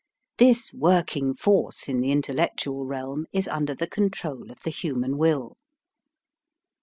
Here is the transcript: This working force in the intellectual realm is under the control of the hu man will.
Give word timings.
This 0.39 0.73
working 0.73 1.35
force 1.35 1.87
in 1.87 1.99
the 2.01 2.09
intellectual 2.11 2.87
realm 2.87 3.27
is 3.31 3.47
under 3.47 3.75
the 3.75 3.85
control 3.85 4.49
of 4.49 4.57
the 4.63 4.71
hu 4.71 4.95
man 4.95 5.15
will. 5.15 5.57